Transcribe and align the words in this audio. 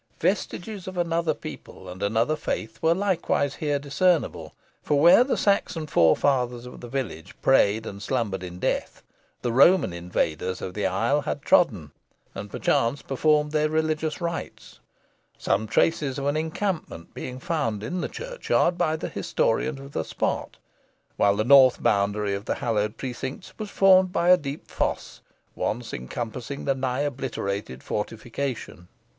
Vestiges 0.19 0.87
of 0.87 0.97
another 0.97 1.35
people 1.35 1.87
and 1.87 2.01
another 2.01 2.35
faith 2.35 2.81
were 2.81 2.95
likewise 2.95 3.53
here 3.57 3.77
discernible, 3.77 4.55
for 4.81 4.99
where 4.99 5.23
the 5.23 5.37
Saxon 5.37 5.85
forefathers 5.85 6.65
of 6.65 6.81
the 6.81 6.87
village 6.89 7.35
prayed 7.43 7.85
and 7.85 8.01
slumbered 8.01 8.41
in 8.41 8.57
death, 8.57 9.03
the 9.43 9.51
Roman 9.51 9.93
invaders 9.93 10.59
of 10.59 10.73
the 10.73 10.87
isle 10.87 11.21
had 11.21 11.43
trodden, 11.43 11.91
and 12.33 12.49
perchance 12.49 13.03
performed 13.03 13.51
their 13.51 13.69
religious 13.69 14.19
rites; 14.19 14.79
some 15.37 15.67
traces 15.67 16.17
of 16.17 16.25
an 16.25 16.35
encampment 16.35 17.13
being 17.13 17.37
found 17.37 17.83
in 17.83 18.01
the 18.01 18.09
churchyard 18.09 18.79
by 18.79 18.95
the 18.95 19.07
historian 19.07 19.77
of 19.77 19.91
the 19.91 20.01
spot, 20.03 20.57
while 21.15 21.35
the 21.35 21.43
north 21.43 21.83
boundary 21.83 22.33
of 22.33 22.45
the 22.45 22.55
hallowed 22.55 22.97
precincts 22.97 23.53
was 23.59 23.69
formed 23.69 24.11
by 24.11 24.29
a 24.29 24.35
deep 24.37 24.67
foss, 24.67 25.21
once 25.53 25.93
encompassing 25.93 26.65
the 26.65 26.73
nigh 26.73 27.01
obliterated 27.01 27.83
fortification. 27.83 28.87